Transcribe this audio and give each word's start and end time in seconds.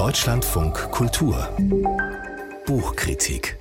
Deutschlandfunk 0.00 0.90
Kultur. 0.92 1.46
Buchkritik. 2.64 3.58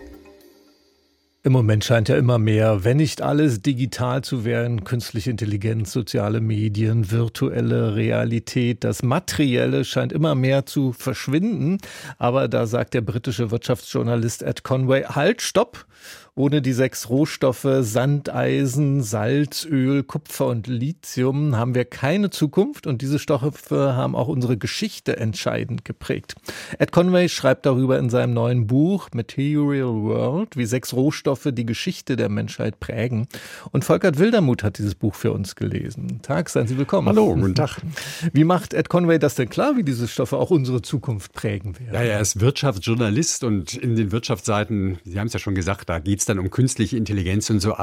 Im 1.43 1.51
Moment 1.51 1.83
scheint 1.83 2.08
ja 2.08 2.15
immer 2.15 2.38
mehr, 2.38 2.85
wenn 2.85 2.96
nicht 2.96 3.22
alles 3.22 3.62
digital 3.62 4.24
zu 4.24 4.46
werden, 4.46 4.86
künstliche 4.86 5.32
Intelligenz, 5.32 5.92
soziale 5.92 6.40
Medien, 6.40 7.12
virtuelle 7.12 7.98
Realität, 7.98 8.86
das 8.86 9.04
Materielle 9.04 9.84
scheint 9.84 10.14
immer 10.14 10.34
mehr 10.34 10.66
zu 10.66 10.94
verschwinden. 10.94 11.78
Aber 12.18 12.48
da 12.48 12.68
sagt 12.68 12.94
der 12.94 13.02
britische 13.02 13.52
Wirtschaftsjournalist 13.52 14.42
Ed 14.42 14.64
Conway, 14.64 15.04
halt, 15.04 15.42
stopp, 15.42 15.88
ohne 16.36 16.61
die 16.61 16.73
sechs 16.73 17.09
Rohstoffe 17.09 17.68
Sandeisen, 17.82 19.02
Salz, 19.02 19.66
Öl, 19.66 20.04
Kupfer 20.04 20.48
und 20.48 20.68
Lithium 20.68 21.55
haben 21.57 21.75
wir 21.75 21.86
keine 21.86 22.30
Zukunft 22.30 22.88
und 22.88 23.02
diese 23.02 23.20
Stoffe 23.20 23.95
haben 23.95 24.16
auch 24.16 24.27
unsere 24.27 24.57
Geschichte 24.57 25.18
entscheidend 25.18 25.86
geprägt. 25.86 26.36
Ed 26.77 26.91
Conway 26.91 27.30
schreibt 27.30 27.66
darüber 27.66 27.99
in 27.99 28.09
seinem 28.09 28.34
neuen 28.34 28.68
Buch 28.68 29.09
Material 29.13 29.94
World, 29.94 30.55
wie 30.55 30.66
sechs 30.66 30.94
Rohstoffe 30.94 31.49
die 31.52 31.66
Geschichte 31.66 32.16
der 32.16 32.30
Menschheit 32.30 32.80
prägen. 32.80 33.27
Und 33.71 33.85
Volkert 33.85 34.18
Wildermuth 34.20 34.63
hat 34.63 34.77
dieses 34.77 34.96
Buch 34.96 35.16
für 35.16 35.32
uns 35.32 35.55
gelesen. 35.55 36.21
Tag, 36.21 36.49
seien 36.49 36.68
Sie 36.68 36.77
willkommen. 36.77 37.09
Hallo, 37.09 37.35
guten 37.35 37.55
Tag. 37.55 37.82
Wie 38.34 38.43
macht 38.43 38.73
Ed 38.73 38.90
Conway 38.90 39.20
das 39.20 39.35
denn 39.35 39.49
klar, 39.49 39.76
wie 39.76 39.84
diese 39.84 40.07
Stoffe 40.07 40.38
auch 40.38 40.52
unsere 40.52 40.82
Zukunft 40.82 41.34
prägen 41.34 41.77
werden? 41.80 41.93
Ja, 41.93 42.02
er 42.02 42.20
ist 42.20 42.40
Wirtschaftsjournalist 42.40 43.43
und 43.43 43.73
in 43.73 43.96
den 43.96 44.12
Wirtschaftsseiten, 44.12 44.99
Sie 45.04 45.20
haben 45.20 45.27
es 45.27 45.34
ja 45.34 45.40
schon 45.40 45.55
gesagt, 45.55 45.90
da 45.90 45.99
geht 45.99 46.20
es 46.20 46.26
dann 46.30 46.40
um 46.40 46.50
künstliche 46.50 46.96
Intelligenz 46.96 47.50
und 47.50 47.60
so, 47.60 47.76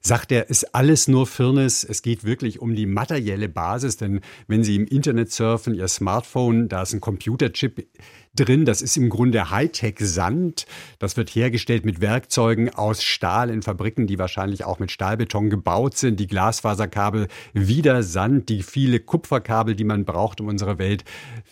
sagt 0.00 0.32
er, 0.32 0.50
ist 0.50 0.74
alles 0.74 1.06
nur 1.06 1.26
Firnis. 1.26 1.84
Es 1.84 2.02
geht 2.02 2.24
wirklich 2.24 2.60
um 2.60 2.74
die 2.74 2.86
materielle 2.86 3.48
Basis, 3.48 3.96
denn 3.96 4.20
wenn 4.48 4.64
Sie 4.64 4.76
im 4.76 4.86
Internet 4.86 5.30
surfen, 5.30 5.74
Ihr 5.74 5.88
Smartphone, 5.88 6.68
da 6.68 6.82
ist 6.82 6.92
ein 6.92 7.00
Computerchip 7.00 7.86
drin. 8.34 8.64
Das 8.64 8.82
ist 8.82 8.96
im 8.96 9.08
Grunde 9.08 9.50
Hightech-Sand. 9.50 10.66
Das 10.98 11.16
wird 11.16 11.30
hergestellt 11.30 11.84
mit 11.84 12.00
Werkzeugen 12.00 12.70
aus 12.70 13.02
Stahl 13.02 13.50
in 13.50 13.62
Fabriken, 13.62 14.06
die 14.06 14.18
wahrscheinlich 14.18 14.64
auch 14.64 14.78
mit 14.78 14.90
Stahlbeton 14.90 15.50
gebaut 15.50 15.96
sind. 15.96 16.20
Die 16.20 16.26
Glasfaserkabel 16.26 17.28
wieder 17.52 18.02
Sand. 18.02 18.48
Die 18.48 18.62
viele 18.62 19.00
Kupferkabel, 19.00 19.74
die 19.74 19.84
man 19.84 20.04
braucht, 20.04 20.40
um 20.40 20.48
unsere 20.48 20.78
Welt 20.78 21.04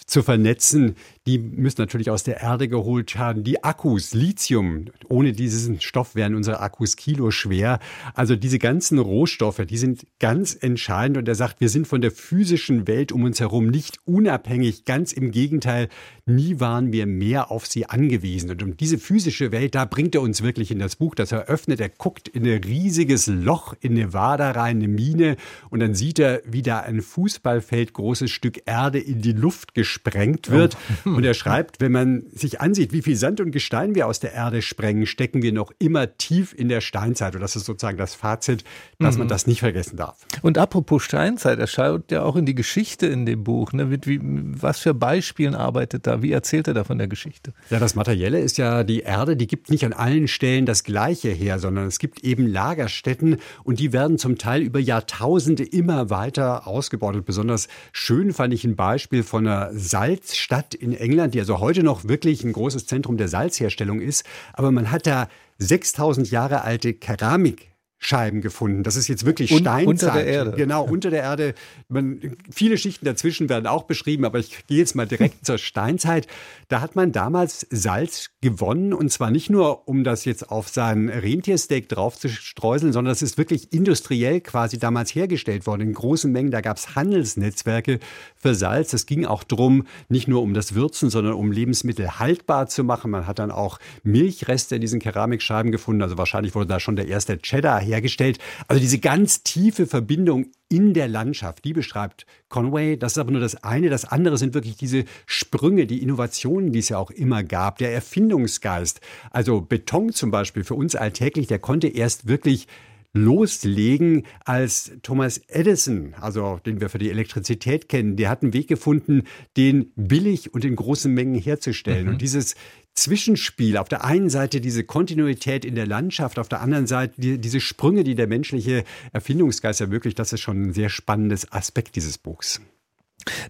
zu 0.07 0.23
vernetzen, 0.23 0.97
die 1.29 1.39
müssen 1.39 1.83
natürlich 1.83 2.11
aus 2.11 2.25
der 2.25 2.41
Erde 2.41 2.69
geholt 2.69 3.19
werden. 3.19 3.45
Die 3.45 3.63
Akkus, 3.63 4.15
Lithium, 4.15 4.87
ohne 5.11 5.33
diesen 5.33 5.79
Stoff 5.79 6.15
wären 6.15 6.35
unsere 6.35 6.61
Akkus 6.61 6.97
kiloschwer. 6.97 7.81
Also 8.15 8.35
diese 8.35 8.59
ganzen 8.59 8.99
Rohstoffe, 8.99 9.61
die 9.69 9.77
sind 9.77 10.07
ganz 10.21 10.57
entscheidend. 10.59 11.19
Und 11.19 11.29
er 11.29 11.35
sagt, 11.35 11.61
wir 11.61 11.69
sind 11.69 11.87
von 11.87 12.01
der 12.01 12.13
physischen 12.13 12.89
Welt 12.89 13.13
um 13.13 13.25
uns 13.25 13.41
herum 13.41 13.67
nicht 13.67 13.99
unabhängig. 14.07 14.87
Ganz 14.87 15.13
im 15.13 15.31
Gegenteil, 15.31 15.91
nie 16.25 16.61
waren 16.61 16.93
wir 16.93 17.05
mehr 17.05 17.51
auf 17.51 17.67
sie 17.67 17.85
angewiesen. 17.85 18.51
Und 18.51 18.63
um 18.63 18.77
diese 18.79 18.97
physische 18.97 19.53
Welt, 19.53 19.75
da 19.75 19.85
bringt 19.85 20.15
er 20.15 20.23
uns 20.23 20.43
wirklich 20.43 20.71
in 20.71 20.79
das 20.79 20.97
Buch. 20.97 21.15
Das 21.15 21.31
eröffnet, 21.31 21.79
er 21.79 21.91
guckt 21.91 22.29
in 22.29 22.47
ein 22.47 22.65
riesiges 22.65 23.27
Loch 23.27 23.75
in 23.81 23.93
Nevada 23.93 24.53
rein, 24.53 24.79
eine 24.79 24.89
Mine. 24.89 25.37
Und 25.69 25.81
dann 25.81 25.95
sieht 25.95 26.19
er, 26.19 26.41
wie 26.47 26.63
da 26.63 26.81
ein 26.81 27.03
Fußballfeld 27.03 27.93
großes 27.93 28.31
Stück 28.31 28.63
Erde 28.65 28.99
in 28.99 29.21
die 29.21 29.33
Luft 29.33 29.75
gesprengt 29.75 30.51
wird. 30.51 30.79
Oh. 31.05 31.18
Und 31.19 31.25
er 31.25 31.35
schreibt, 31.35 31.81
wenn 31.81 31.91
man 31.91 32.23
sich 32.33 32.61
ansieht, 32.61 32.93
wie 32.93 33.03
viel 33.03 33.17
Sand 33.17 33.41
und 33.41 33.51
Gestein 33.51 33.97
wir 33.97 34.07
aus 34.07 34.21
der 34.21 34.35
Erde 34.35 34.63
sprengen, 34.63 35.05
stecken 35.05 35.43
wir 35.43 35.53
noch 35.53 35.73
immer 35.81 36.17
tief 36.17 36.55
in 36.57 36.69
der 36.69 36.81
Steinzeit. 36.81 37.35
Und 37.35 37.41
das 37.41 37.57
ist 37.57 37.65
sozusagen 37.65 37.99
das 37.99 38.15
Fazit, 38.15 38.63
dass 39.01 39.17
mhm. 39.17 39.23
man 39.23 39.29
das 39.29 39.49
nicht 39.49 39.59
vergessen 39.59 39.97
darf. 39.97 40.17
Und 40.43 40.59
apropos 40.59 41.03
Steinzeit, 41.03 41.59
er 41.59 41.67
schaut 41.67 42.13
ja 42.13 42.23
auch 42.23 42.37
in 42.37 42.47
die 42.47 42.55
Geschichte 42.55 43.09
in 43.09 43.27
dem 43.27 43.43
Buch. 43.43 43.73
Ne? 43.73 43.87
Mit 43.87 44.07
wie, 44.07 44.21
was 44.23 44.79
für 44.79 44.95
Beispielen 44.95 45.57
arbeitet 45.57 46.07
da? 46.07 46.23
Wie 46.23 46.31
erzählt 46.31 46.69
er 46.69 46.75
da 46.75 46.85
von 46.85 46.99
der 46.99 47.09
Geschichte? 47.09 47.53
Ja, 47.69 47.81
das 47.81 47.97
Materielle 47.97 48.39
ist 48.39 48.57
ja 48.57 48.85
die 48.85 49.01
Erde, 49.01 49.37
die 49.37 49.49
gibt 49.49 49.71
nicht 49.71 49.85
an 49.85 49.93
allen 49.93 50.29
Stellen 50.29 50.67
das 50.67 50.85
Gleiche 50.85 51.31
her, 51.31 51.59
sondern 51.59 51.89
es 51.89 51.99
gibt 51.99 52.23
eben 52.23 52.47
Lagerstätten 52.47 53.39
und 53.65 53.81
die 53.81 53.93
werden 53.93 54.19
zum 54.19 54.39
Teil 54.39 54.63
über 54.63 54.79
Jahrtausende 54.79 55.65
immer 55.65 56.11
weiter 56.11 56.69
ausgebaut. 56.69 57.09
Besonders 57.25 57.67
schön 57.93 58.33
fand 58.33 58.55
ich 58.55 58.63
ein 58.63 58.77
Beispiel 58.77 59.25
von 59.25 59.49
einer 59.49 59.71
Salzstadt 59.73 60.75
in 60.75 60.93
England 60.93 61.08
England, 61.09 61.35
die 61.35 61.41
also 61.41 61.61
heute 61.61 61.83
noch 61.83 62.05
wirklich 62.05 62.45
ein 62.45 62.53
großes 62.53 62.87
Zentrum 62.87 63.17
der 63.17 63.29
Salzherstellung 63.29 64.01
ist. 64.01 64.25
Aber 64.53 64.71
man 64.71 64.91
hat 64.91 65.07
da 65.07 65.29
6000 65.59 66.31
Jahre 66.31 66.63
alte 66.63 66.93
Keramik 66.95 67.71
Scheiben 68.01 68.43
gefunden. 68.43 68.85
Das 68.85 68.95
ist 68.95 69.09
jetzt 69.09 69.27
wirklich 69.27 69.51
Un 69.51 69.59
Steinzeit. 69.59 69.87
Unter 69.89 70.13
der 70.13 70.27
Erde. 70.27 70.53
Genau, 70.53 70.85
unter 70.85 71.11
der 71.11 71.23
Erde. 71.23 71.55
Man, 71.89 72.37
viele 72.49 72.79
Schichten 72.79 73.05
dazwischen 73.05 73.49
werden 73.49 73.67
auch 73.67 73.85
beschrieben, 73.85 74.25
aber 74.25 74.39
ich 74.39 74.67
gehe 74.69 74.79
jetzt 74.79 74.95
mal 74.95 75.07
direkt 75.07 75.45
zur 75.45 75.59
Steinzeit. 75.59 76.29
Da 76.69 76.81
hat 76.81 76.95
man 76.95 77.11
damals 77.11 77.67
Salz 77.71 78.31
gewonnen 78.41 78.95
und 78.95 79.11
zwar 79.11 79.33
nicht 79.33 79.51
nur, 79.51 79.89
um 79.89 80.05
das 80.05 80.25
jetzt 80.25 80.49
auf 80.49 80.69
sein 80.69 81.09
Rentiersteak 81.09 81.89
drauf 81.89 82.17
zu 82.17 82.29
streuseln, 82.29 82.93
sondern 82.93 83.11
das 83.11 83.23
ist 83.23 83.37
wirklich 83.37 83.73
industriell 83.73 84.41
quasi 84.43 84.79
damals 84.79 85.13
hergestellt 85.13 85.67
worden 85.67 85.81
in 85.81 85.93
großen 85.93 86.31
Mengen. 86.31 86.53
Da 86.53 86.61
gab 86.61 86.77
es 86.77 86.95
Handelsnetzwerke 86.95 87.99
für 88.37 88.55
Salz. 88.55 88.93
Es 88.93 89.07
ging 89.07 89.27
auch 89.27 89.43
drum, 89.43 89.87
nicht 90.09 90.29
nur 90.29 90.43
um 90.43 90.55
das 90.55 90.77
Würzen, 90.77 91.11
sondern 91.11 91.35
um 91.35 91.51
Lebensmittel 91.51 92.21
haltbar 92.21 92.69
zu 92.69 92.85
machen. 92.85 93.11
Man 93.11 93.27
hat 93.27 93.41
dann 93.41 93.51
auch 93.51 93.81
Milchreste 94.05 94.77
in 94.77 94.83
diesen 94.83 95.01
Keramikscheiben 95.01 95.73
gefunden. 95.73 96.03
Also 96.03 96.17
wahrscheinlich 96.17 96.55
wurde 96.55 96.67
da 96.67 96.79
schon 96.79 96.95
der 96.95 97.09
erste 97.09 97.39
Cheddar 97.39 97.88
hergestellt. 97.89 98.39
Also 98.69 98.81
diese 98.81 98.99
ganz 98.99 99.43
tiefe 99.43 99.87
Verbindung 99.87 100.47
in 100.69 100.95
der 100.95 101.09
Landschaft, 101.09 101.65
die 101.65 101.73
beschreibt 101.73 102.27
Conway. 102.49 102.97
Das 102.97 103.13
ist 103.13 103.19
aber 103.19 103.31
nur 103.33 103.41
das 103.41 103.63
eine. 103.65 103.89
Das 103.89 104.05
andere 104.05 104.39
sind 104.39 104.55
wirklich 104.55 104.77
diese 104.77 105.05
Sprünge, 105.27 105.87
die 105.87 106.03
Innovationen, 106.03 106.73
die 106.73 106.79
es 106.81 106.91
ja 106.91 106.99
auch 106.99 107.11
immer 107.11 107.43
gab, 107.43 107.79
der 107.79 107.93
Erfindungsgeist. 107.93 109.01
Also 109.31 109.61
Beton 109.61 110.13
zum 110.13 110.31
Beispiel 110.31 110.65
für 110.65 110.75
uns 110.75 110.95
alltäglich, 110.95 111.47
der 111.47 111.59
konnte 111.59 111.89
erst 111.89 112.29
wirklich 112.29 112.69
loslegen, 113.15 114.25
als 114.45 114.93
Thomas 115.03 115.39
Edison, 115.49 116.15
also 116.21 116.61
den 116.65 116.81
wir 116.81 116.89
für 116.89 116.99
die 116.99 117.11
Elektrizität 117.11 117.89
kennen, 117.89 118.17
der 118.17 118.29
hat 118.29 118.43
einen 118.43 118.53
Weg 118.53 118.69
gefunden, 118.69 119.25
den 119.57 119.93
billig 119.97 120.53
und 120.53 120.65
in 120.65 120.77
großen 120.77 121.13
Mengen 121.13 121.41
herzustellen. 121.41 122.07
Mhm. 122.07 122.13
Und 122.13 122.23
dieses 122.23 122.55
Zwischenspiel, 123.03 123.77
auf 123.77 123.89
der 123.89 124.05
einen 124.05 124.31
Seite 124.31 124.61
diese 124.61 124.85
Kontinuität 124.85 125.65
in 125.65 125.75
der 125.75 125.87
Landschaft, 125.87 126.39
auf 126.39 126.49
der 126.49 126.61
anderen 126.61 126.87
Seite 126.87 127.15
die, 127.17 127.39
diese 127.39 127.61
Sprünge, 127.61 128.05
die 128.05 128.15
der 128.15 128.27
menschliche 128.27 128.85
Erfindungsgeist 129.13 129.81
ermöglicht, 129.81 130.19
das 130.19 130.33
ist 130.33 130.41
schon 130.41 130.63
ein 130.63 130.73
sehr 130.73 130.89
spannendes 130.89 131.51
Aspekt 131.53 131.97
dieses 131.97 132.19
Buchs. 132.19 132.61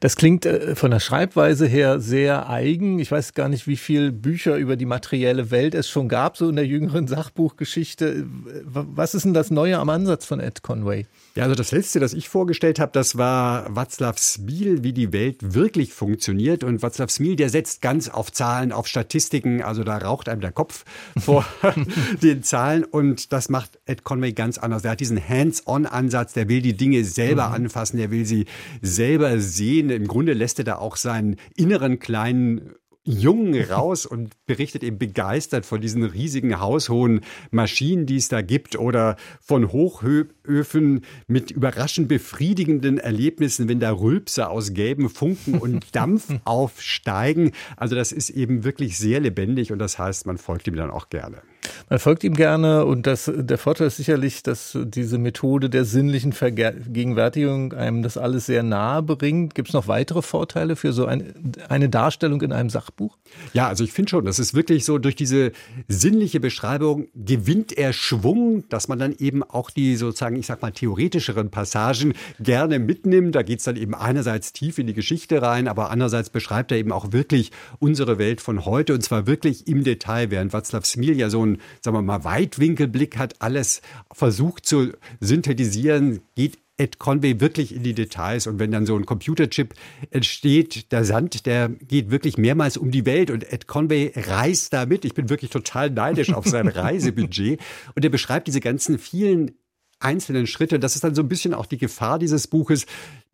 Das 0.01 0.17
klingt 0.17 0.47
äh, 0.47 0.75
von 0.75 0.91
der 0.91 1.01
Schreibweise 1.01 1.67
her 1.67 2.01
sehr 2.01 2.49
eigen. 2.49 2.99
Ich 2.99 3.11
weiß 3.11 3.35
gar 3.35 3.49
nicht, 3.49 3.67
wie 3.67 3.77
viele 3.77 4.13
Bücher 4.13 4.57
über 4.57 4.77
die 4.77 4.87
materielle 4.87 5.51
Welt 5.51 5.75
es 5.75 5.89
schon 5.89 6.09
gab, 6.09 6.37
so 6.37 6.49
in 6.49 6.57
der 6.57 6.67
jüngeren 6.67 7.07
Sachbuchgeschichte. 7.07 8.27
Was 8.65 9.15
ist 9.15 9.25
denn 9.25 9.35
das 9.35 9.51
Neue 9.51 9.79
am 9.79 9.89
Ansatz 9.89 10.25
von 10.25 10.41
Ed 10.41 10.63
Conway? 10.63 11.07
Ja, 11.35 11.45
also 11.45 11.55
das 11.55 11.71
letzte, 11.71 12.01
das 12.01 12.15
ich 12.15 12.29
vorgestellt 12.29 12.81
habe, 12.81 12.91
das 12.93 13.17
war 13.17 13.71
Václav 13.71 14.19
Smil, 14.19 14.83
wie 14.83 14.93
die 14.93 15.13
Welt 15.13 15.55
wirklich 15.55 15.93
funktioniert. 15.93 16.65
Und 16.65 16.83
Václav 16.83 17.11
Smil, 17.11 17.37
der 17.37 17.49
setzt 17.49 17.81
ganz 17.81 18.09
auf 18.09 18.33
Zahlen, 18.33 18.73
auf 18.73 18.87
Statistiken. 18.87 19.63
Also 19.63 19.85
da 19.85 19.99
raucht 19.99 20.29
einem 20.29 20.41
der 20.41 20.53
Kopf 20.53 20.85
vor 21.19 21.47
den 22.23 22.43
Zahlen. 22.43 22.85
Und 22.85 23.33
das 23.33 23.49
macht 23.49 23.79
Ed 23.87 24.05
Conway 24.05 24.33
ganz 24.33 24.59
anders. 24.59 24.85
Er 24.85 24.93
hat 24.93 25.01
diesen 25.01 25.27
Hands-on-Ansatz. 25.27 26.33
Der 26.33 26.49
will 26.49 26.63
die 26.63 26.77
Dinge 26.77 27.05
selber 27.05 27.49
mhm. 27.49 27.55
anfassen. 27.55 27.99
Der 27.99 28.11
will 28.11 28.27
sie 28.27 28.47
selber 28.83 29.39
sehen. 29.39 29.68
Im 29.77 30.09
Grunde 30.09 30.33
lässt 30.33 30.59
er 30.59 30.65
da 30.65 30.77
auch 30.77 30.97
seinen 30.97 31.37
inneren 31.57 31.99
kleinen 31.99 32.75
Jungen 33.09 33.59
raus 33.63 34.05
und 34.05 34.35
berichtet 34.47 34.83
eben 34.83 34.99
begeistert 34.99 35.65
von 35.65 35.81
diesen 35.81 36.03
riesigen 36.05 36.61
haushohen 36.61 37.23
Maschinen, 37.51 38.05
die 38.05 38.17
es 38.17 38.29
da 38.29 38.43
gibt 38.43 38.79
oder 38.79 39.17
von 39.41 39.73
Hochöfen 39.73 41.01
mit 41.27 41.51
überraschend 41.51 42.09
befriedigenden 42.09 42.99
Erlebnissen, 42.99 43.67
wenn 43.67 43.81
da 43.81 43.93
Rülpse 43.93 44.51
aus 44.51 44.75
gelben 44.75 45.09
Funken 45.09 45.55
und 45.55 45.87
Dampf 45.97 46.29
aufsteigen. 46.45 47.53
Also 47.79 47.97
das 47.97 48.13
ist 48.13 48.29
eben 48.29 48.65
wirklich 48.65 48.99
sehr 48.99 49.21
lebendig 49.21 49.73
und 49.73 49.79
das 49.79 49.99
heißt, 49.99 50.27
man 50.27 50.37
folgt 50.37 50.67
ihm 50.67 50.77
dann 50.77 50.91
auch 50.91 51.09
gerne. 51.09 51.41
Man 51.89 51.99
folgt 51.99 52.25
ihm 52.25 52.35
gerne 52.35 52.85
und 52.85 53.07
das, 53.07 53.31
der 53.35 53.59
Vorteil 53.59 53.87
ist 53.89 53.97
sicherlich, 53.97 54.43
dass 54.43 54.77
diese 54.83 55.19
Methode 55.19 55.71
der 55.71 55.85
sinnlichen 55.85 56.33
Vergegenwärtigung 56.33 57.73
einem 57.73 58.03
das 58.03 58.17
alles 58.17 58.47
sehr 58.47 58.63
nahe 58.63 59.03
bringt. 59.03 59.55
Gibt 59.55 59.69
es 59.69 59.75
noch 59.75 59.89
weitere 59.89 60.23
Vorteile 60.23 60.77
für 60.77 60.93
so 60.93 61.07
ein, 61.07 61.55
eine 61.69 61.89
Darstellung 61.89 62.41
in 62.43 62.53
einem 62.53 62.71
Sachbuch? 62.71 63.17
Ja, 63.53 63.69
also 63.69 63.85
ich 63.85 63.93
finde 63.93 64.11
schon, 64.11 64.25
das 64.25 64.39
ist 64.39 64.55
wirklich 64.55 64.85
so, 64.85 64.99
durch 64.99 65.17
diese 65.17 65.53
sinnliche 65.89 66.41
Beschreibung 66.41 67.09
gewinnt 67.15 67.77
er 67.77 67.93
Schwung, 67.93 68.69
dass 68.69 68.89
man 68.89 68.99
dann 68.99 69.15
eben 69.19 69.43
auch 69.43 69.71
die 69.71 69.97
sozusagen, 69.97 70.37
ich 70.37 70.47
sag 70.47 70.63
mal, 70.63 70.71
theoretischeren 70.71 71.51
Passagen 71.51 72.15
gerne 72.41 72.79
mitnimmt. 72.79 73.35
Da 73.35 73.43
geht 73.43 73.59
es 73.59 73.65
dann 73.65 73.77
eben 73.77 73.95
einerseits 73.95 74.53
tief 74.53 74.79
in 74.79 74.87
die 74.87 74.95
Geschichte 74.95 75.43
rein, 75.43 75.69
aber 75.69 75.91
andererseits 75.91 76.31
beschreibt 76.31 76.73
er 76.73 76.79
eben 76.79 76.93
auch 76.93 77.13
wirklich 77.13 77.53
unsere 77.79 78.19
Welt 78.19 78.41
von 78.41 78.65
heute 78.65 78.95
und 78.95 79.03
zwar 79.03 79.27
wirklich 79.27 79.67
im 79.67 79.85
Detail, 79.85 80.31
während 80.31 80.53
Václav 80.53 80.85
Smil 80.85 81.17
ja 81.17 81.31
so 81.31 81.45
ein 81.45 81.58
sagen 81.81 81.97
wir 81.97 82.03
mal, 82.03 82.25
Weitwinkelblick 82.25 83.19
hat, 83.19 83.41
alles 83.41 83.83
versucht 84.13 84.67
zu 84.67 84.93
synthetisieren, 85.21 86.21
geht 86.35 86.59
Ed 86.79 86.99
Conway 86.99 87.41
wirklich 87.41 87.75
in 87.75 87.83
die 87.83 87.93
Details. 87.93 88.47
Und 88.47 88.59
wenn 88.59 88.71
dann 88.71 88.87
so 88.87 88.97
ein 88.97 89.05
Computerchip 89.05 89.75
entsteht, 90.11 90.93
der 90.93 91.05
Sand, 91.05 91.45
der 91.45 91.69
geht 91.69 92.11
wirklich 92.11 92.39
mehrmals 92.39 92.77
um 92.77 92.91
die 92.91 93.05
Welt 93.05 93.31
und 93.31 93.53
Ed 93.53 93.67
Conway 93.67 94.13
reist 94.15 94.73
da 94.73 94.87
mit. 94.87 95.05
Ich 95.05 95.15
bin 95.15 95.29
wirklich 95.29 95.51
total 95.51 95.91
neidisch 95.91 96.33
auf 96.33 96.47
sein 96.47 96.69
Reisebudget. 96.69 97.61
Und 97.95 98.05
er 98.05 98.11
beschreibt 98.11 98.47
diese 98.47 98.61
ganzen 98.61 98.99
vielen 98.99 99.53
einzelnen 100.01 100.47
Schritte. 100.47 100.79
Das 100.79 100.95
ist 100.95 101.03
dann 101.03 101.17
so 101.17 101.23
ein 101.23 101.29
bisschen 101.29 101.53
auch 101.53 101.67
die 101.67 101.79
Gefahr 101.79 102.21
dieses 102.21 102.47
Buches. 102.47 102.87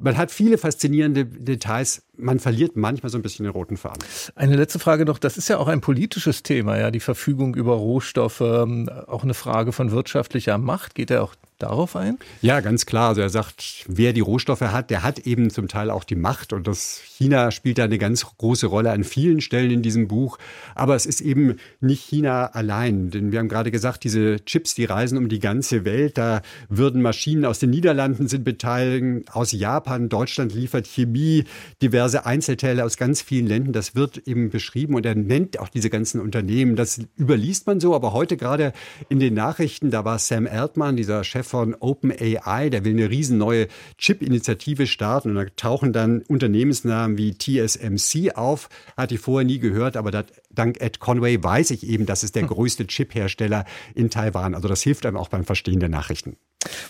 Man 0.05 0.19
hat 0.19 0.31
viele 0.31 0.59
faszinierende 0.59 1.25
Details, 1.25 2.03
man 2.19 2.39
verliert 2.39 2.77
manchmal 2.77 3.09
so 3.09 3.17
ein 3.17 3.23
bisschen 3.23 3.45
den 3.45 3.53
roten 3.53 3.79
Faden. 3.79 4.05
Eine 4.35 4.55
letzte 4.55 4.79
Frage 4.79 5.06
noch, 5.06 5.19
das 5.19 5.39
ist 5.39 5.49
ja 5.49 5.56
auch 5.56 5.67
ein 5.67 5.81
politisches 5.81 6.43
Thema, 6.43 6.79
ja, 6.79 6.91
die 6.91 7.01
Verfügung 7.01 7.55
über 7.55 7.73
Rohstoffe, 7.73 8.43
ähm, 8.43 8.91
auch 9.06 9.23
eine 9.23 9.33
Frage 9.33 9.73
von 9.73 9.93
wirtschaftlicher 9.93 10.59
Macht. 10.59 10.95
Geht 10.95 11.11
er 11.11 11.23
auch 11.23 11.35
darauf 11.59 11.97
ein? 11.97 12.19
Ja, 12.43 12.61
ganz 12.61 12.87
klar. 12.87 13.09
Also 13.11 13.21
er 13.21 13.31
sagt, 13.31 13.85
wer 13.89 14.12
die 14.12 14.21
Rohstoffe 14.21 14.61
hat, 14.61 14.91
der 14.91 15.03
hat 15.03 15.21
eben 15.21 15.51
zum 15.51 15.69
Teil 15.69 15.91
auch 15.91 16.05
die 16.05 16.17
Macht. 16.17 16.53
Und 16.53 16.67
das 16.67 17.01
China 17.05 17.51
spielt 17.51 17.79
da 17.79 17.85
eine 17.85 17.99
ganz 17.99 18.27
große 18.39 18.67
Rolle 18.67 18.91
an 18.91 19.05
vielen 19.05 19.41
Stellen 19.41 19.71
in 19.71 19.83
diesem 19.83 20.09
Buch. 20.09 20.39
Aber 20.75 20.97
es 20.97 21.06
ist 21.06 21.21
eben 21.21 21.56
nicht 21.81 22.03
China 22.03 22.47
allein. 22.47 23.11
Denn 23.11 23.33
wir 23.33 23.39
haben 23.39 23.49
gerade 23.49 23.71
gesagt, 23.71 24.05
diese 24.05 24.45
Chips, 24.45 24.75
die 24.75 24.85
reisen 24.85 25.17
um 25.17 25.29
die 25.29 25.39
ganze 25.39 25.85
Welt. 25.85 26.19
Da 26.19 26.43
würden 26.69 27.03
Maschinen 27.03 27.45
aus 27.45 27.59
den 27.59 27.71
Niederlanden 27.71 28.29
sind 28.29 28.45
beteiligt, 28.45 29.35
aus 29.35 29.53
Japan, 29.53 29.94
Deutschland 30.08 30.55
liefert 30.55 30.87
Chemie, 30.87 31.44
diverse 31.82 32.26
Einzelteile 32.26 32.85
aus 32.85 32.96
ganz 32.96 33.23
vielen 33.23 33.46
Ländern. 33.46 33.73
Das 33.73 33.94
wird 33.94 34.19
eben 34.26 34.50
beschrieben 34.50 34.94
und 34.94 35.06
er 35.06 35.14
nennt 35.14 35.58
auch 35.58 35.69
diese 35.69 35.91
ganzen 35.91 36.20
Unternehmen. 36.20 36.76
Das 36.76 37.00
überliest 37.17 37.67
man 37.67 37.81
so. 37.81 37.94
Aber 37.94 38.12
heute 38.12 38.37
gerade 38.37 38.73
in 39.08 39.20
den 39.20 39.35
Nachrichten, 39.35 39.91
da 39.91 40.05
war 40.05 40.19
Sam 40.19 40.46
Erdmann, 40.46 40.96
dieser 40.96 41.25
Chef 41.25 41.46
von 41.46 41.75
OpenAI, 41.75 42.70
der 42.70 42.85
will 42.85 42.93
eine 42.93 43.11
riesen 43.11 43.38
neue 43.38 43.69
Chip-Initiative 43.99 44.87
starten 44.87 45.31
und 45.31 45.37
da 45.37 45.44
tauchen 45.56 45.93
dann 45.93 46.23
Unternehmensnamen 46.23 47.19
wie 47.19 47.37
TSMC 47.37 48.37
auf. 48.37 48.69
Hatte 48.96 49.14
ich 49.14 49.20
vorher 49.20 49.46
nie 49.46 49.58
gehört, 49.58 49.96
aber 49.96 50.11
das, 50.11 50.26
dank 50.50 50.81
Ed 50.81 50.99
Conway 50.99 51.43
weiß 51.43 51.70
ich 51.70 51.87
eben, 51.87 52.06
das 52.06 52.25
ist 52.25 52.35
der 52.35 52.43
größte 52.46 52.87
Chip-Hersteller 52.87 53.64
in 53.94 54.11
Taiwan. 54.11 54.55
Also 54.55 54.69
das 54.69 54.82
hilft 54.82 55.06
einem 55.06 55.17
auch 55.17 55.29
beim 55.29 55.44
Verstehen 55.44 55.81
der 55.81 55.88
Nachrichten. 55.88 56.37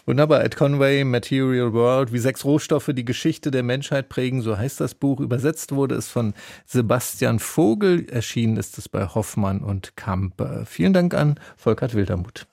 Wunderbar, 0.07 0.45
Ed 0.45 0.57
Conway, 0.57 1.05
Material 1.05 1.73
World, 1.73 2.13
wie 2.13 2.19
sechs 2.19 2.45
Rohstoffe 2.45 2.91
die 2.93 3.05
Geschichte 3.05 3.51
der 3.51 3.63
Menschheit 3.63 4.09
prägen, 4.09 4.43
so 4.43 4.57
heißt 4.57 4.81
das 4.81 4.95
Buch. 4.95 5.21
Übersetzt 5.21 5.73
wurde 5.73 5.95
es 5.95 6.09
von 6.09 6.35
Sebastian 6.67 7.39
Vogel, 7.39 8.07
erschienen 8.09 8.57
ist 8.57 8.79
es 8.79 8.89
bei 8.89 9.07
Hoffmann 9.07 9.61
und 9.61 9.97
Kamp. 9.97 10.43
Vielen 10.67 10.93
Dank 10.93 11.15
an 11.15 11.39
Volkert 11.57 11.95
Wildermuth. 11.95 12.47